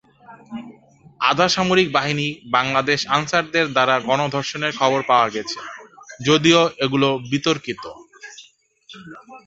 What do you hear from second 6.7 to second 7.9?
এগুলি বিতর্কিত।